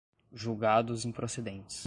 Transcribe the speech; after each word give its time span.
julgados 0.33 1.05
improcedentes 1.05 1.79